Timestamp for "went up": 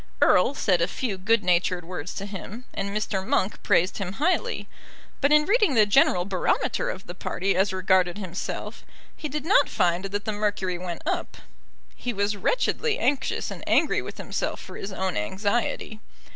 10.79-11.37